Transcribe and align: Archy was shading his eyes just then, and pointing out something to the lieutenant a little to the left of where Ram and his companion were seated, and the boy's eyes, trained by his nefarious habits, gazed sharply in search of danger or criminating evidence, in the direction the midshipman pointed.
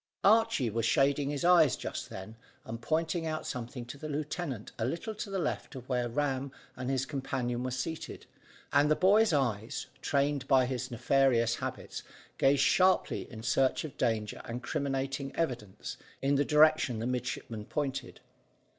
Archy 0.23 0.67
was 0.67 0.83
shading 0.83 1.29
his 1.29 1.45
eyes 1.45 1.75
just 1.75 2.09
then, 2.09 2.35
and 2.65 2.81
pointing 2.81 3.27
out 3.27 3.45
something 3.45 3.85
to 3.85 3.99
the 3.99 4.09
lieutenant 4.09 4.71
a 4.79 4.83
little 4.83 5.13
to 5.13 5.29
the 5.29 5.37
left 5.37 5.75
of 5.75 5.87
where 5.87 6.09
Ram 6.09 6.51
and 6.75 6.89
his 6.89 7.05
companion 7.05 7.61
were 7.61 7.69
seated, 7.69 8.25
and 8.73 8.89
the 8.89 8.95
boy's 8.95 9.31
eyes, 9.31 9.85
trained 10.01 10.47
by 10.47 10.65
his 10.65 10.89
nefarious 10.89 11.57
habits, 11.57 12.01
gazed 12.39 12.63
sharply 12.63 13.31
in 13.31 13.43
search 13.43 13.83
of 13.83 13.95
danger 13.95 14.41
or 14.49 14.57
criminating 14.57 15.35
evidence, 15.35 15.97
in 16.19 16.33
the 16.33 16.43
direction 16.45 16.97
the 16.97 17.05
midshipman 17.05 17.65
pointed. 17.65 18.21